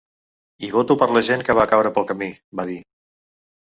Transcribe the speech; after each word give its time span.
I 0.67 0.69
voto 0.77 0.95
per 1.03 1.09
la 1.19 1.23
gent 1.29 1.45
que 1.51 1.59
va 1.61 1.69
caure 1.75 1.95
pel 2.01 2.11
camí, 2.15 2.35
va 2.63 2.71
dir. 2.75 2.85